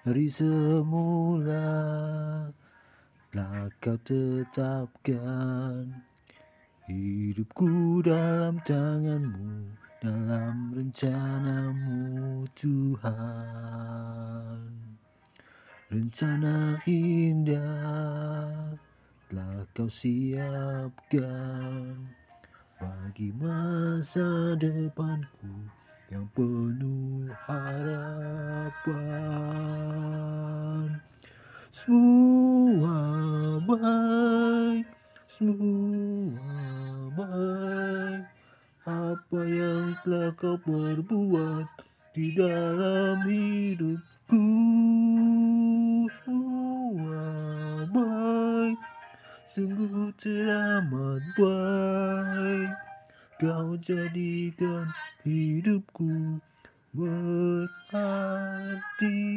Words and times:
dari 0.00 0.32
semula 0.32 1.60
telah 3.28 3.68
kau 3.84 4.00
tetapkan 4.00 5.92
hidupku 6.88 8.00
dalam 8.00 8.56
tanganmu 8.64 9.76
dalam 10.00 10.72
rencanamu 10.72 12.48
Tuhan. 12.56 13.12
Rencana 15.92 16.80
indah 16.88 18.72
telah 19.28 19.68
kau 19.76 19.84
siapkan 19.84 21.20
bagi 22.80 23.36
masa 23.36 24.56
depanku 24.56 25.68
yang 26.08 26.24
penuh 26.32 27.28
harapan. 28.86 29.80
Semua 31.70 32.96
baik, 33.64 34.86
semua 35.28 36.56
baik. 37.16 38.24
Apa 38.88 39.40
yang 39.44 39.92
telah 40.02 40.32
kau 40.34 40.56
perbuat 40.64 41.68
di 42.16 42.34
dalam 42.34 43.22
hidupku, 43.22 44.48
semua 46.24 47.22
baik, 47.92 48.78
sungguh 49.46 50.10
teramat 50.18 51.22
baik. 51.38 52.72
Kau 53.40 53.72
jadikan 53.80 54.92
hidupku 55.24 56.40
would 56.94 57.70
I 57.92 58.80
do? 58.98 59.29